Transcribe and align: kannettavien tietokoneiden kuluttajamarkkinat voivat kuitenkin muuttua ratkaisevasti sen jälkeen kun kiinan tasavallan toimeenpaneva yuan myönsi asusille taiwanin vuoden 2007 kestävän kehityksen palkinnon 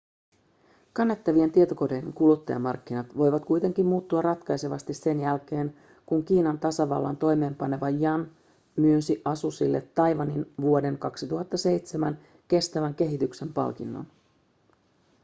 kannettavien 0.93 1.51
tietokoneiden 1.51 2.13
kuluttajamarkkinat 2.13 3.17
voivat 3.17 3.45
kuitenkin 3.45 3.85
muuttua 3.85 4.21
ratkaisevasti 4.21 4.93
sen 4.93 5.19
jälkeen 5.19 5.75
kun 6.05 6.25
kiinan 6.25 6.59
tasavallan 6.59 7.17
toimeenpaneva 7.17 7.89
yuan 7.89 8.31
myönsi 8.75 9.21
asusille 9.25 9.81
taiwanin 9.95 10.53
vuoden 10.61 10.97
2007 10.97 12.19
kestävän 12.47 12.95
kehityksen 12.95 13.53
palkinnon 13.53 14.05